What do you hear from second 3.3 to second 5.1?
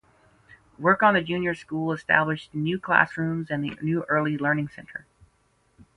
and the new Early Learning Centre.